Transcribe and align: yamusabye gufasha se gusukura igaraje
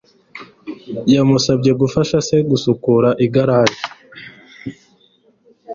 yamusabye 1.13 1.71
gufasha 1.81 2.17
se 2.27 2.37
gusukura 2.49 3.09
igaraje 3.25 3.79